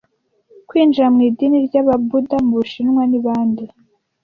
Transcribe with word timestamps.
Kwinjira 0.67 1.07
mu 1.13 1.19
idini 1.29 1.57
ry'Ababuda 1.67 2.35
mu 2.45 2.53
Bushinwa 2.61 3.01
ni 3.07 3.19
bande 3.25 3.63